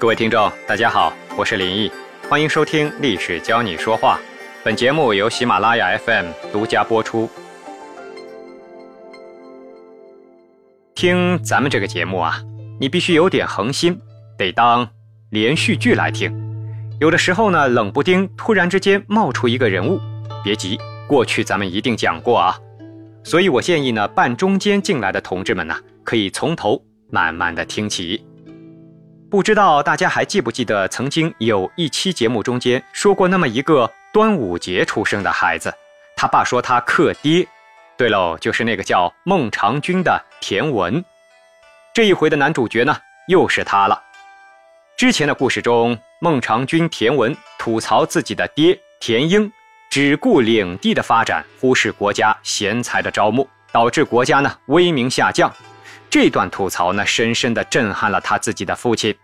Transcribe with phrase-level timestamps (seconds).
[0.00, 1.90] 各位听众，大家好，我是林毅，
[2.28, 4.16] 欢迎收听《历史教你说话》。
[4.64, 7.28] 本节目由喜马拉雅 FM 独家播出。
[10.94, 12.40] 听咱们这个节目啊，
[12.78, 13.98] 你必须有点恒心，
[14.38, 14.88] 得当
[15.30, 16.32] 连续剧来听。
[17.00, 20.00] 有的时候呢，冷不丁突然之间冒出一个人物，
[20.44, 20.78] 别急，
[21.08, 22.56] 过去咱们一定讲过啊。
[23.24, 26.80] 所以我建议呢，半中间进来的同志们呢，可以从头
[27.10, 28.24] 慢慢的听起。
[29.30, 35.72] 不知道大家还记不记得，曾经有一期节目中间说过那么一个端午节出生的孩子，
[36.16, 37.46] 他爸说他克爹。
[37.98, 41.04] 对喽，就是那个叫孟尝君的田文。
[41.92, 42.96] 这一回的男主角呢，
[43.28, 44.02] 又是他了。
[44.96, 49.52] 之前的故事中，孟尝君田文吐槽自己的爹田婴
[49.90, 55.52] 只顾领地的发展，忽视国家贤才的招募，导致国家呢威名下降。
[56.10, 59.14] 这段吐槽呢，深深地震撼了他自己的父亲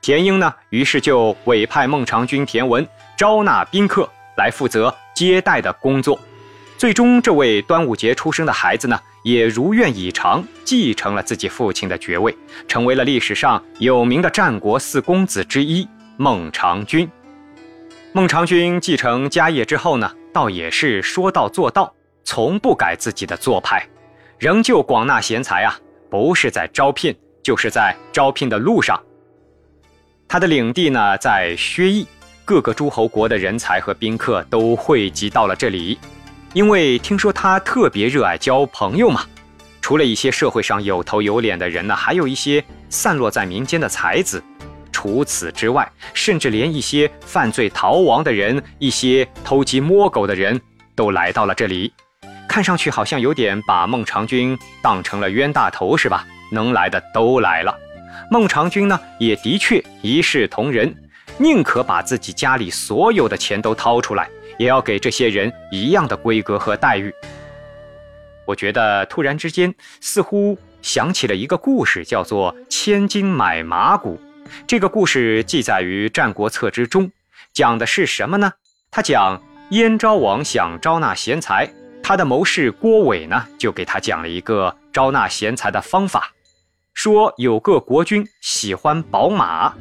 [0.00, 6.18] 田英呢，于是就委派孟尝君田文招纳宾客来负责接待的工作。
[6.76, 17.08] 最终，这位端午节出生的孩子呢，也如愿以偿继承了自己父亲的爵位，成为了历史上有名的战国四公子之一孟尝君。
[18.12, 23.86] 孟尝君继承家业之后呢，倒也是说到做到，从不改自己的做派，
[24.40, 25.78] 仍旧广纳贤才啊。
[26.12, 29.02] 不是在招聘，就是在招聘的路上。
[30.28, 32.06] 他的领地呢，在薛邑，
[32.44, 35.98] 各个诸侯国的人才和宾客都汇集到了这里。
[36.52, 39.24] 因为听说他特别热爱交朋友嘛，
[39.80, 44.44] 除了一些社会上有头有脸的人呢，还有一些散落在民间的才子。
[44.92, 50.60] 除此之外，甚至连一些犯罪逃亡的人、一些偷鸡摸狗的人
[50.94, 51.90] 都来到了这里。
[52.52, 56.26] 看上去好像有点把孟尝君当成了冤大头，是吧？
[56.50, 57.74] 能来的都来了。
[58.30, 60.94] 孟尝君呢，也的确一视同仁，
[61.38, 67.10] 宁可把自己家里所有的钱都掏出来，也要给这些人一样的规格和待遇。
[68.44, 74.20] 我觉得突然之间似乎想起了一个故事，叫做《千金买马骨》。
[74.66, 77.10] 这个故事记载于《战国策》之中，
[77.54, 78.52] 讲的是什么呢？
[78.90, 81.66] 他讲燕昭王想招纳贤才。
[82.02, 86.32] 他的谋士郭伟呢，就给他讲了一个招纳贤才的方法，
[86.92, 89.72] 说有个国君喜欢宝马，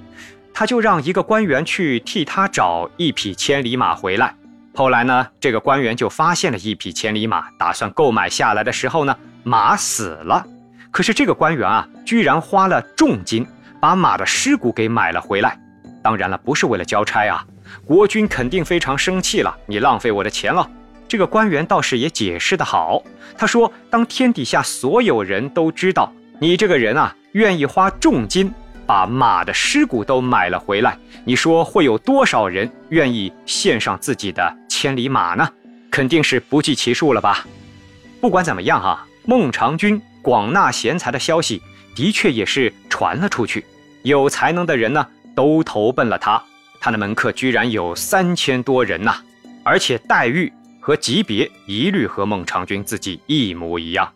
[0.53, 4.33] 他就让一个官员去替他找一匹千里马回来。
[4.73, 10.45] 后来呢，这个官员就发现了一匹千里马，打算购买下来的时候呢，马死了。
[10.91, 13.45] 可是这个官员啊，居然花了重金
[13.81, 15.59] 把马的尸骨给买了回来。
[16.03, 17.43] 当然了，不是为了交差啊，
[17.83, 20.69] 国君肯定非常生气了，你浪费我的钱了。
[21.11, 23.03] 这个官员倒是也解释得好，
[23.37, 28.49] 他说：“当天底下所有人都知道你这个人啊，愿意花重金
[28.87, 35.49] 把马的尸骨都买了回来，你说会有多少人愿意献上自己的千里马呢？
[35.91, 37.45] 肯定是不计其数了吧。
[38.21, 41.61] 不管怎么样啊，孟尝君广纳贤才的消息
[41.93, 43.65] 的确也是传了出去，
[44.03, 45.05] 有才能的人呢
[45.35, 46.41] 都投奔了他，
[46.79, 49.17] 他的门客居然有三千多人呐，
[49.65, 50.49] 而且待遇。”
[50.81, 54.11] 和级别一律和孟尝君自己一模一样。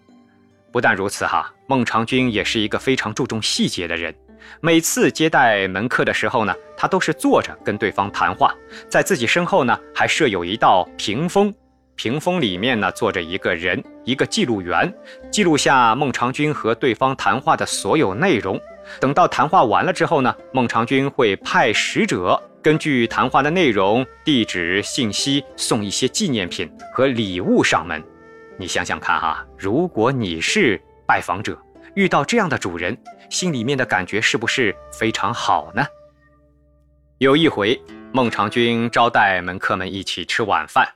[0.71, 4.13] 不但如此哈，孟尝君也是一个非常注重细节的人。
[4.59, 8.53] 每次接待门客的时候呢，他都是坐着跟对方谈话，
[8.89, 11.53] 在自己身后呢还设有一道屏风，
[11.95, 14.93] 屏风里面呢坐着一个人，一个记录员，
[15.31, 18.59] 记录下孟尝君和对方谈话的所有内容。
[18.99, 22.39] 等到谈话完了之后呢，孟尝君会派使者。
[22.65, 28.03] 根据谈话的内容、地址信息送一些纪念品和礼物上门，
[28.57, 31.55] 你想想看哈，如果你是拜访者，
[31.93, 32.97] 遇到这样的主人，
[33.29, 35.85] 心里面的感觉是不是非常好呢？
[37.19, 37.79] 有一回，
[38.11, 40.89] 孟尝君招待门客们一起吃晚饭，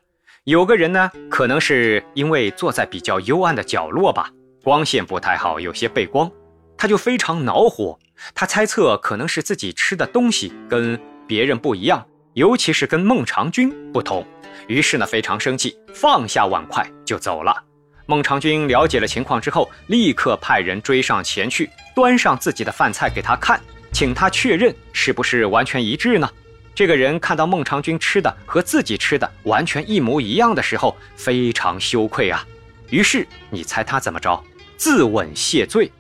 [0.46, 4.31] 有个人呢，可能是因为坐在比较幽暗的角落吧，
[4.63, 6.31] 光线不太好，有些背光，
[6.75, 8.00] 他就非常恼火，
[8.34, 11.00] 他猜测可能是自己吃的东西跟。
[11.30, 12.04] 别人不一样，
[12.34, 14.26] 尤其是跟孟尝君不同，
[14.66, 17.56] 于是呢非常生气，放下碗筷就走了。
[18.08, 23.62] 孟尝君了解了情况之后，立刻派人追上前去，端上自己的饭菜给他看，
[23.94, 26.28] 请他确认是不是完全一致呢？
[26.74, 32.44] 这个人看到孟尝君吃的和自己吃的完全一模一样的时候，非常羞愧啊。
[32.90, 34.44] 于是你猜他怎么着？
[34.78, 35.92] 自刎谢罪。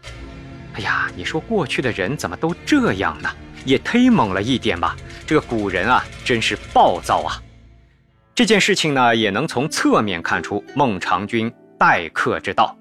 [0.73, 3.29] 哎呀，你说过去的人怎么都这样呢？
[3.69, 4.97] 也忒猛了一点吧。
[5.27, 7.39] 这个古人啊，真是暴躁啊！
[8.33, 12.75] 这件事情呢，也能从侧面看出孟尝君待客之道。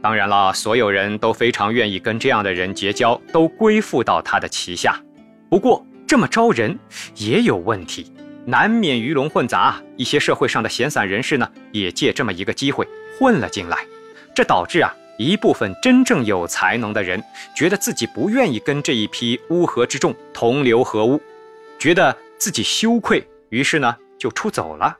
[0.00, 5.02] 当然了，所有人都非常愿意跟这样的人结交，都归附到他的旗下。
[5.50, 6.78] 不过，这么招人
[7.16, 8.12] 也有问题，
[8.46, 9.82] 难免鱼龙混杂。
[9.96, 12.86] 一些社会上的闲散人士呢，也借这么一个机会
[13.18, 13.78] 混了进来，
[14.32, 17.22] 这导致啊，一部分真正有才能的人
[17.54, 21.20] 觉得自己不愿意跟这一批乌合之众同流合污，
[21.78, 24.96] 觉得自己羞愧，于是呢就出走了。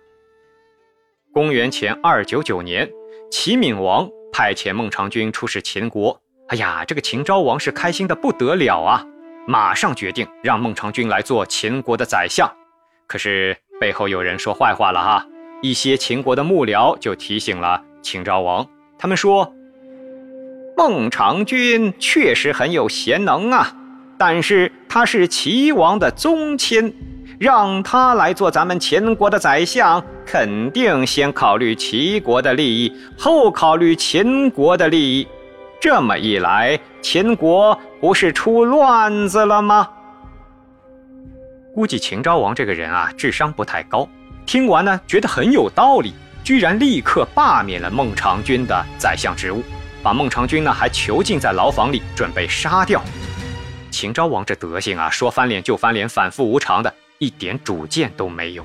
[1.32, 2.86] 公元前二九九年，
[3.30, 6.20] 齐闵王派遣孟尝君出使秦国。
[6.48, 9.02] 哎呀，这个秦昭王是开心的不得了啊！
[9.46, 12.46] 马上决定让孟尝君来做秦国的宰相。
[13.06, 15.26] 可是背后有人说坏话了哈，
[15.62, 18.68] 一些秦国的幕僚就提醒了秦昭王，
[18.98, 19.50] 他们说
[20.80, 23.70] ：“孟尝君确实很有贤能啊，
[24.16, 26.90] 但是他是齐王的宗亲，
[27.38, 35.28] 让他来做咱们秦国的宰相，肯定先考虑齐国的利益，后考虑秦国的利益。”
[35.78, 39.86] 这么一来，秦国不是出乱子了吗？
[41.74, 44.08] 估计秦昭王这个人啊，智商不太高。
[44.46, 49.62] 听完呢，觉得很有道理，居然立刻罢免了孟尝君的宰相职务，
[50.02, 53.02] 把孟尝君呢还囚禁在牢房里，准备杀掉。
[53.90, 58.64] 秦昭王这德行啊，说翻脸就翻脸，反复无常的，一点主见都没有。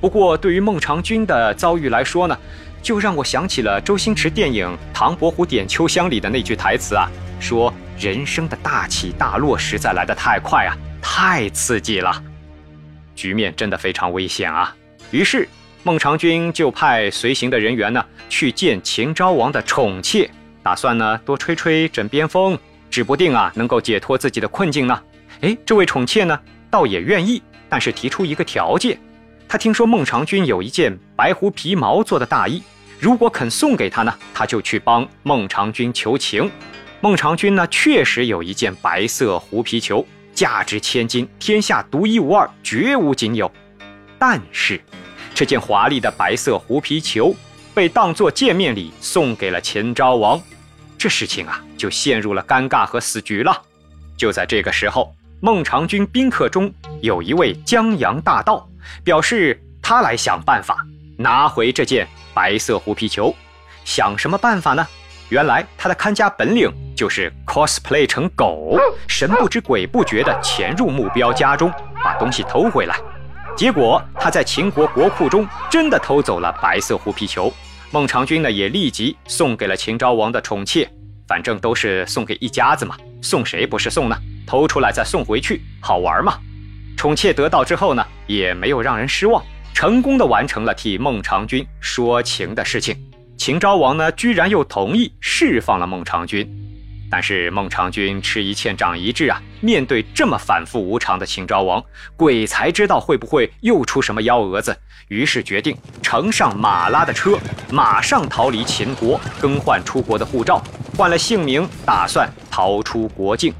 [0.00, 2.38] 不过对于孟尝君的遭遇来说呢？
[2.82, 7.10] 就让我想起了周星驰电影《唐伯虎点秋香》里的那句台词啊，
[7.40, 12.22] 说人生的大起大落实在来得太快啊，太刺激了，
[13.14, 14.76] 局面真的非常危险啊。
[15.12, 15.48] 于是
[15.82, 20.30] 孟尝君就派随行的人员呢去见秦昭王的宠妾，
[20.64, 22.58] 打算呢多吹吹枕边风，
[22.90, 25.00] 指不定啊能够解脱自己的困境呢。
[25.42, 26.40] 哎，这位宠妾呢
[26.70, 28.98] 倒也愿意，但是提出一个条件，
[29.46, 32.62] 他听说孟尝君有一件白狐皮毛做的大衣。
[32.98, 36.50] 如果肯送给他呢，他就去帮孟尝君求情。
[37.02, 43.52] 孟尝君呢，确实有一件白色狐皮球，价值千金，天下独一无二，绝无仅有。
[44.18, 44.80] 但是，
[45.34, 47.34] 这件华丽的白色狐皮球
[47.74, 50.40] 被当作见面礼送给了秦昭王，
[51.04, 53.60] 这事情啊，就陷入了尴尬和死局了。
[54.16, 56.72] 就在这个时候，孟尝君宾客中
[57.02, 58.66] 有一位江洋大盗，
[59.04, 60.78] 表示他来想办法
[61.18, 62.08] 拿回这件。
[62.32, 63.36] 白色狐皮球，
[63.84, 64.86] 想什么办法呢？
[65.28, 71.70] 原来他的看家本领就是 cosplay 成狗，神不知鬼不觉地潜入目标家中，
[72.02, 72.96] 把东西偷回来。
[73.54, 77.52] 结果他在秦国国库中真的偷走了白色狐皮球。
[77.94, 80.90] 孟尝君呢，也立即送给了秦昭王的宠妾，
[81.28, 84.16] 反正都是送给一家子嘛，送谁不是送呢？
[84.44, 86.36] 偷出来再送回去，好玩嘛。
[86.96, 89.40] 宠妾得到之后呢，也没有让人失望。
[89.72, 92.96] 成功的完成了替孟尝君说情的事情，
[93.38, 96.63] 秦昭王呢，居然又同意释放了孟尝君。
[97.14, 101.80] 但是孟尝君吃一堑长一智啊，面对这么反复无常的秦昭王，
[102.16, 104.76] 鬼才知道会不会又出什么幺蛾子。
[105.06, 107.38] 于是决定乘上马拉的车，
[107.70, 110.60] 马上逃离秦国，更换出国的护照，
[110.96, 113.54] 换了姓名，打算逃出国境。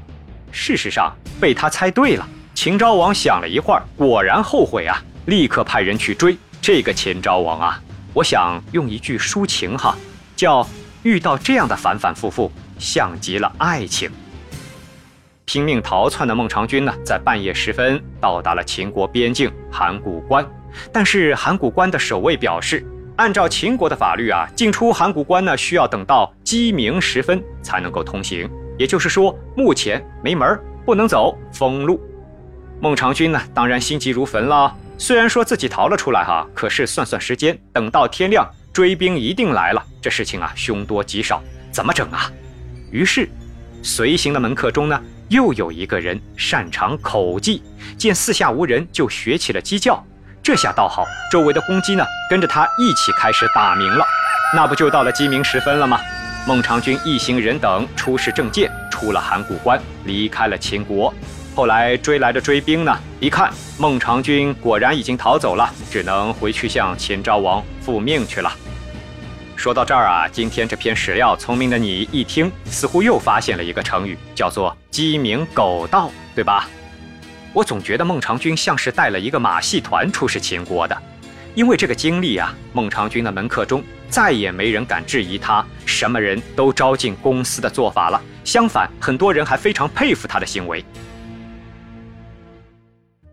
[0.51, 2.27] 事实上被他猜对了。
[2.53, 5.01] 秦昭王想了一会儿，果然后悔啊。
[5.27, 7.81] 立刻派人去追这个秦昭王啊！
[8.13, 9.95] 我想用一句抒情哈，
[10.35, 10.67] 叫
[11.03, 14.09] 遇到这样的反反复复，像极了爱情。
[15.45, 20.45] 拼命逃窜的孟尝君呢，在半夜时分到达了秦国边境函谷关，
[20.91, 22.83] 但是函谷关的守卫表示，
[23.17, 32.01] 按照秦国的法律啊，进出函谷关呢需要等到鸡鸣时分才能够通行，也就是说目前没门不能走，封路。
[32.81, 34.75] 孟尝君呢，当然心急如焚了。
[34.97, 39.85] 虽然说自己逃了出来哈，可是算算时间，等到天亮，追兵一定来了。
[40.01, 41.41] 这事情啊，凶多吉少，
[41.71, 42.31] 怎么整啊？
[42.95, 43.27] 于是，
[43.83, 44.97] 随行的门客中呢，
[45.27, 47.61] 又有一个人擅长口技，
[47.97, 50.01] 见四下无人，就学起了鸡叫。
[50.41, 54.05] 这下倒好，周围的公鸡呢，跟着他一起开始打鸣了。
[54.55, 55.99] 那不就到了鸡鸣时分了吗？
[56.47, 61.13] 孟尝君一行人等出示证件，出了函谷关，离开了秦国。
[61.53, 68.49] 后来追来的追兵呢，一看孟尝君果然已经逃走了，只能回去向秦昭王复命去了。
[69.55, 76.69] 说到这儿啊，今天这篇史料，聪明的你一听，似乎又发现了一个成语，叫做“鸡鸣狗盗”，对吧？
[77.53, 80.95] 我总觉得孟尝君像是带了一个马戏团出使秦国的，
[81.55, 88.21] 因为这个经历啊，孟尝君的门客中再也没人敢质疑他，什么人都招进公司的做法了。
[88.43, 90.83] 相反，很多人还非常佩服他的行为。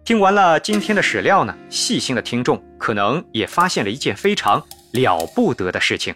[0.05, 6.15] 听完了今天的史料呢，细心的听众可能也发现了一件非常了不得的事情：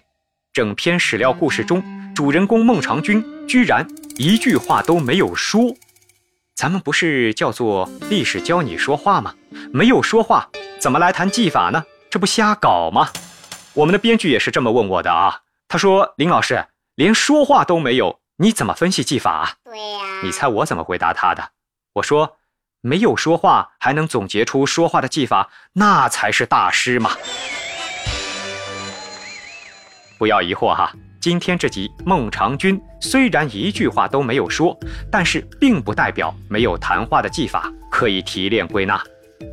[0.52, 1.82] 整篇史料故事中，
[2.14, 5.74] 主人公孟尝君居然一句话都没有说。
[6.54, 9.34] 咱们不是叫做历史教你说话吗？
[9.72, 11.84] 没有说话，怎么来谈技法呢？
[12.10, 13.10] 这不瞎搞吗？
[13.74, 15.42] 我们的编剧也是这么问我的啊。
[15.68, 19.98] 他说：“林老师，连说话都没有，你怎么分析技法啊？”对呀。
[20.22, 21.50] 你猜我怎么回答他的？
[21.94, 22.36] 我说
[22.80, 27.10] ：“没有说话还能总结出说话的技法，那才是大师嘛。”
[30.18, 30.92] 不要疑惑哈。
[31.20, 34.78] 今天这集孟尝君虽然一句话都没有说，
[35.10, 39.02] 但是并不代表没有谈话的技法可以提炼归纳。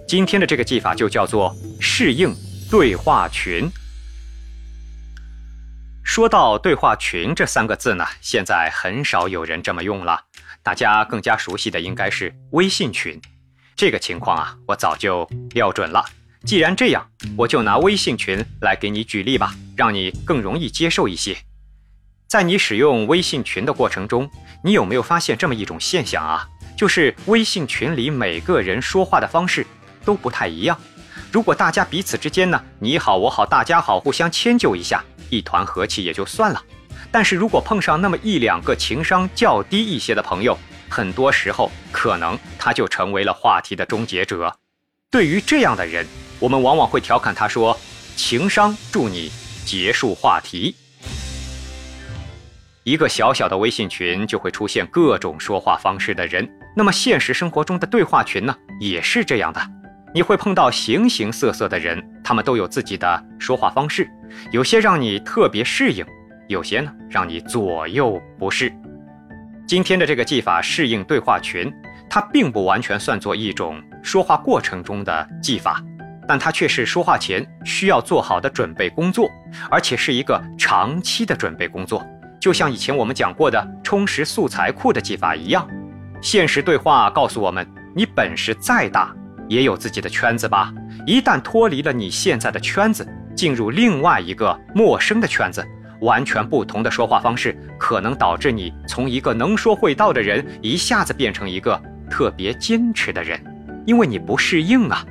[0.07, 2.33] 今天的这个技法就叫做适应
[2.69, 3.69] 对话群。
[6.03, 10.21] 说到对话群这三个字呢，现在很少有人这么用了，
[10.61, 13.19] 大家更加熟悉的应该是微信群。
[13.75, 16.05] 这个情况啊，我早就料准了。
[16.45, 21.37] 既然这样，我就拿微信群来给你举例吧，让你更容易接受一些。
[22.27, 24.29] 在你使用微信群的过程中，
[24.61, 26.45] 你有没有发现这么一种现象啊？
[26.77, 29.65] 就是微信群里每个人说话的方式
[30.03, 30.77] 都不太一样。
[31.31, 36.61] 如果大家彼此之间呢，你好我好大家好，互相迁就一下，一团和气也就算了。
[37.09, 40.57] 但是如果碰上那么一两个情商较低一些的朋友，
[40.89, 44.53] 很多时候可能他就成为了话题的终结者。
[45.09, 46.07] 对于这样的人，
[46.39, 47.77] 我们往往会调侃他说
[48.15, 49.31] ：“情商助你
[49.65, 50.75] 结束话题。”
[52.83, 59.61] 一个小小的微信群就会出现各种说话方式的人，那么现实生活中的对话群呢，也是这样的。
[60.13, 64.07] 你会碰到形形色色的人，他们都有自己的说话方式，
[64.51, 66.05] 有些让你特别适应，
[66.49, 68.71] 有些呢让你左右不适。
[69.65, 71.73] 今天的这个技法适应对话群，
[72.09, 75.81] 它并不完全算作一种说话过程中的技法，
[76.27, 79.29] 但它却是说话前需要做好的准备工作，
[79.69, 82.05] 而且是一个长期的准备工作。
[82.39, 85.67] 就像以前我们讲过的充实素材库的技法一样，
[86.21, 87.65] 现实对话告诉我们，
[87.95, 89.15] 你本事再大，
[89.47, 90.73] 也有自己的圈子吧。
[91.05, 95.65] 一旦脱离了你现在的圈子，进入另外一个陌生的圈子，
[96.01, 103.41] 完全不同的说话方式，可能导致你从一个能说会道的人，一下子变成一个特别坚持的人，
[103.85, 105.05] 因为你不适应啊。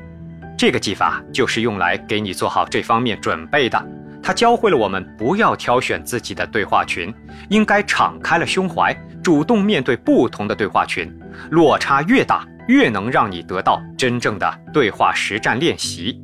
[0.57, 3.85] 这个技法就是用来给你做好这方面准备的。
[4.23, 7.13] 他教会了我们不要挑选自己的对话群，
[7.51, 11.13] 应该敞开了胸怀，主动面对不同的对话群。
[11.51, 16.21] 落差越大，越能让你得到真正的对话实战练习。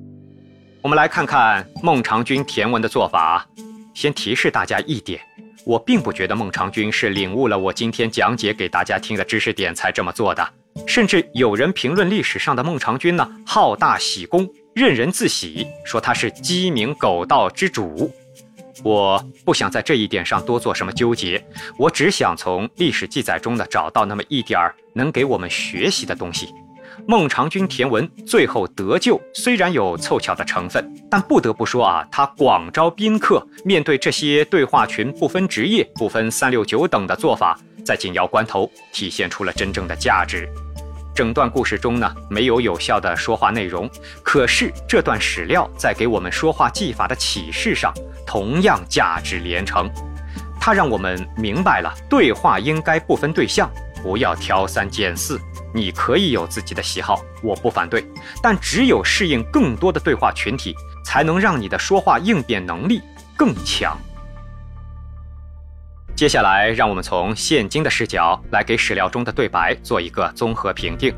[0.81, 3.45] 我们来看看孟尝君填文的做法。
[3.95, 5.21] 先提示大家一点，
[5.67, 10.49] 我并不觉得孟尝君是领悟了我今天讲解给大家听的知识点才这么做的。
[10.87, 14.49] 甚至有人评论历史上的孟尝君呢，好大喜功。
[14.75, 18.11] 任人自喜，说他是鸡鸣狗盗之主。
[18.85, 21.45] 我不想在这一点上多做什么纠结，
[21.77, 26.47] 我只想从历史记载中呢找到那么一点儿能给我们学习的东西。
[27.07, 40.47] 孟尝君田文最后得救，虽然有凑巧的成分，但不得不说啊，他广招宾客，面对这些对话群不分职业、不分三六九等的做法，在紧要关头体现出了真正的价值。
[41.15, 43.89] 整段故事中呢，没有有效的说话内容，
[44.23, 47.91] 可是这段史料在给我们说话技法的启示上，
[48.27, 49.91] 同样价值连城。
[50.61, 53.71] 它让我们明白了，对话应该不分对象，
[54.03, 55.41] 不要挑三拣四。
[55.75, 58.05] 你可以有自己的喜好，我不反对，
[58.43, 60.77] 但只有适应更多的对话群体，
[61.07, 63.01] 才能让你的说话应变能力
[63.35, 63.99] 更强。
[66.19, 71.15] 接下来，让我们从现今的视角来给史料中的对白做一个综合评定。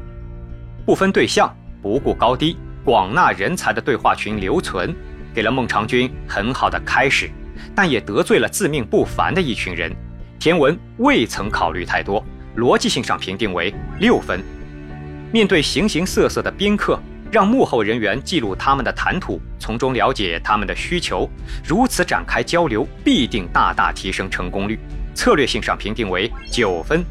[0.84, 4.94] 不分对象、不顾高低、广纳人才的对话群留存，
[5.32, 7.30] 给了孟尝君很好的开始，
[7.74, 9.90] 但也得罪了自命不凡的一群人。
[10.38, 12.22] 田文未曾考虑太多，
[12.58, 14.44] 逻辑性上评定为六分。
[15.32, 21.28] 面对形形色色的宾客，让幕后人员记录他们的谈吐，从中了解他们的需求，
[21.64, 24.78] 如此展开交流，必定大大提升成功率。
[25.14, 27.04] 策略性上评定为九分，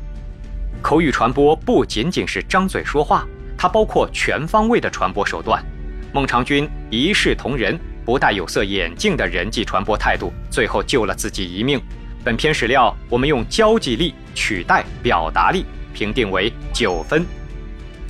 [0.81, 3.25] 口语传播不仅仅是张嘴说话，
[3.57, 5.63] 它包括全方位的传播手段。
[6.11, 11.79] 孟尝君一视同仁、不戴有色眼镜的人际传播态度，最后救了自己一命。
[12.23, 17.25] 本篇史料我们用交际力取代表达力，评定为九分。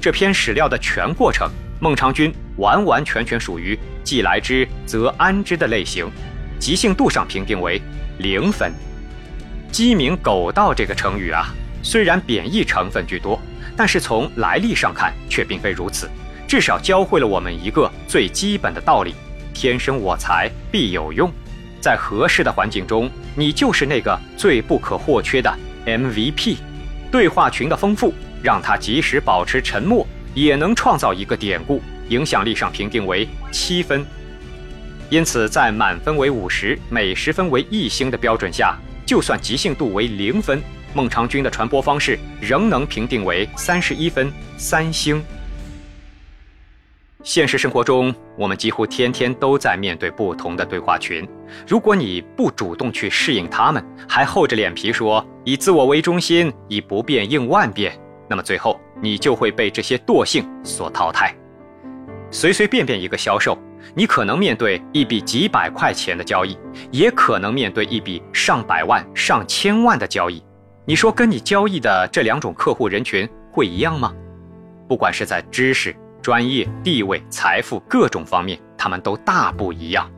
[0.02, 1.52] 这篇史料的全过程，
[1.82, 6.10] 孟尝君完完全全属于既来之则安之的类型，
[6.60, 7.82] 即兴度上评定为
[8.18, 8.74] 零分。
[9.72, 11.48] 鸡鸣狗盗这个成语啊，
[11.82, 13.40] 虽然贬义成分居多，
[13.78, 16.10] 但是从来历上看却并非如此。
[16.48, 19.16] 至少教会了我们一个最基本的道理：
[19.54, 21.32] 天生我材必有用。
[21.80, 25.50] 在合适的环境中，你就是那个最不可或缺的
[25.86, 26.58] MVP。
[27.10, 34.06] 对话群的丰富，让他及时保持沉默，也能创造一个典故，影响力上评定为七分。
[35.10, 40.62] 因此，在满分为五十，每十分为一星的标准下，就算即兴度为零分，
[40.94, 45.24] 孟尝君的传播方式仍能评定为三十一分三星。
[47.22, 51.28] 现实生活中，我们几乎天天都在面对不同的对话群。
[51.68, 61.36] 如果你不主动去适应他们，还厚着脸皮说以自我为中心，以不变应万变，那么最后你就会被这些惰性所淘汰。
[62.32, 63.58] 随随便便一个销售。
[63.96, 66.56] 你可能面对一笔几百块钱的交易，
[66.92, 70.44] 也可能面对一笔上百万、上千万的交易。
[70.86, 74.14] 你说跟你交易的这两种客户人群会一样吗？
[74.88, 80.10] 不管是在知识、专业、地位、财富各种方面，他们都大不一样。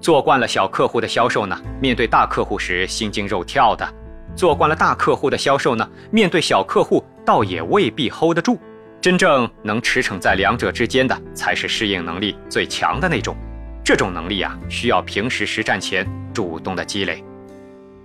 [0.00, 3.84] 做惯了小客户的销售呢，面对大客户时心惊肉跳的；
[4.34, 8.58] 做惯了大客户的销售呢，面对小客户倒也未必 hold 得住。
[9.00, 13.36] 真正能驰骋在两者之间的，才是适应能力最强的那种。
[13.84, 17.22] 这种能力啊，需要平时实战前主动的积累。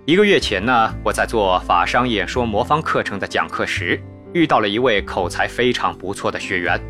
[0.06, 4.00] 一个月前呢，我在做法商演说魔方课程的讲课时，
[4.32, 6.80] 遇到了一位口才非常不错的学员。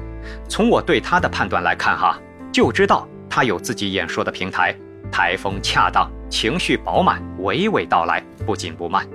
[0.48, 2.18] 从我对他的判断来看，哈，
[2.50, 4.74] 就知道他有自己演说的平台，
[5.12, 9.06] 台风恰当，情绪饱满，娓娓道来，不紧不慢。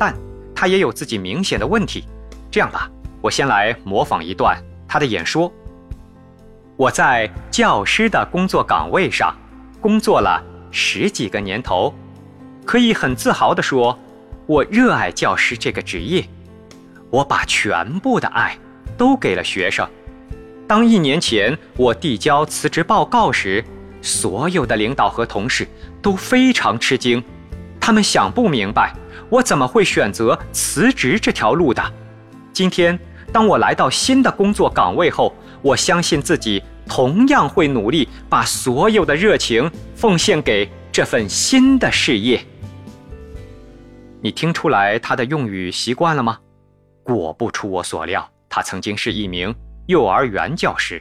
[0.00, 0.16] 但
[0.54, 2.06] 他也有自己明显的问题。
[2.50, 2.90] 这样吧。
[3.20, 5.52] 我先来模仿一段他的演说。
[6.78, 9.36] 我在教师的工作岗位上
[9.78, 11.94] 工作了十几个年头，
[12.64, 13.98] 可以很自豪地说，
[14.46, 16.24] 我热爱教师这个职业。
[17.10, 18.56] 我把全部的爱
[18.96, 19.86] 都给了学生。
[20.66, 23.62] 当一年前我递交辞职报告时，
[24.00, 25.68] 所有的领导和同事
[26.00, 27.22] 都非常吃惊，
[27.78, 28.94] 他们想不明白
[29.28, 31.82] 我怎么会选择辞职这条路的。
[32.52, 32.98] 今天。
[33.32, 42.44] 当我来到新的工作岗位后，我相信自己同样会努力，把所有的热情奉献给这份新的事业。
[44.20, 46.38] 你听出来他的用语习惯了吗？
[47.04, 49.54] 果不出我所料，他曾经是一名
[49.86, 51.00] 幼儿园教师，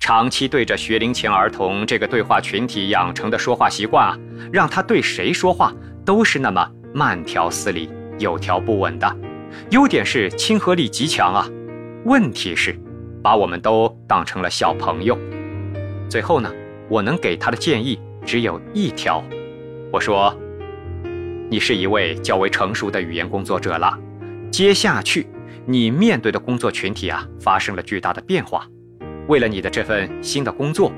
[0.00, 4.18] 长期对着学龄前儿童这个对话群体养成的说话习惯啊，
[4.52, 5.72] 让他对谁说话
[6.04, 9.16] 都是那么慢条斯理、有条不紊的。
[9.70, 11.50] 优点是亲和力极强啊，
[12.04, 12.78] 问题是，
[13.20, 15.18] 把我们都当成了小朋友。
[16.08, 16.48] 最后呢，
[16.88, 19.24] 我能给他的建议只有一条，
[19.92, 20.32] 我说
[21.50, 23.98] ：“你是一位较为成熟的语言工作者了，
[24.52, 25.26] 接下去
[25.66, 28.64] 你面对的工作群体啊发生了巨大的变化。
[29.26, 30.92] 为了你的这份新的工作，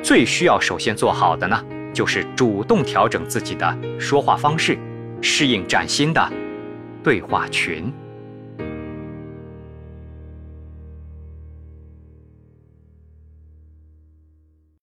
[0.00, 1.60] 最需要首先做好的呢，
[1.92, 4.78] 就是主动调整自己的说话方式，
[5.20, 6.32] 适应崭新的。”
[7.02, 7.92] 对话群。